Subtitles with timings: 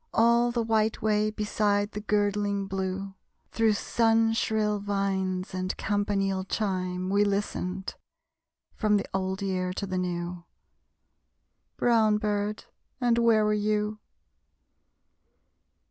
[0.15, 3.13] All the white way beside the girdling blue,
[3.51, 7.93] Through sun shrill vines and campanile chime, We listened;
[8.73, 10.43] from the old year to the new.
[11.77, 12.65] Brown bird,
[12.99, 13.99] and where were you?